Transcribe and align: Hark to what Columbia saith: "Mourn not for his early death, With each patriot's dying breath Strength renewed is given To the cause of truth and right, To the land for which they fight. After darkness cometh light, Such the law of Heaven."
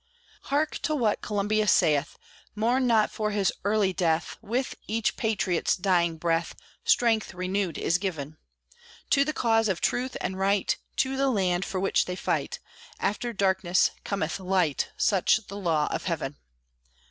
Hark 0.45 0.79
to 0.79 0.95
what 0.95 1.21
Columbia 1.21 1.67
saith: 1.67 2.17
"Mourn 2.55 2.87
not 2.87 3.11
for 3.11 3.29
his 3.29 3.53
early 3.63 3.93
death, 3.93 4.35
With 4.41 4.73
each 4.87 5.15
patriot's 5.15 5.75
dying 5.75 6.17
breath 6.17 6.55
Strength 6.83 7.35
renewed 7.35 7.77
is 7.77 7.99
given 7.99 8.37
To 9.11 9.23
the 9.23 9.31
cause 9.31 9.67
of 9.67 9.79
truth 9.79 10.17
and 10.19 10.39
right, 10.39 10.75
To 10.95 11.15
the 11.15 11.29
land 11.29 11.65
for 11.65 11.79
which 11.79 12.05
they 12.05 12.15
fight. 12.15 12.57
After 12.99 13.31
darkness 13.31 13.91
cometh 14.03 14.39
light, 14.39 14.89
Such 14.97 15.45
the 15.45 15.57
law 15.57 15.87
of 15.91 16.05
Heaven." 16.05 16.35